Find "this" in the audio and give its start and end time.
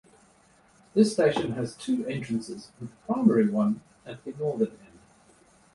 0.95-1.13